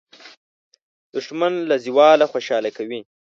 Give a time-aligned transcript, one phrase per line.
[1.15, 2.99] دښمن له زواله خوشالي کوي